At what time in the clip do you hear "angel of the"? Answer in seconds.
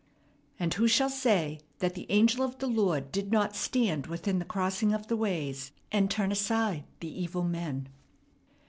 2.09-2.65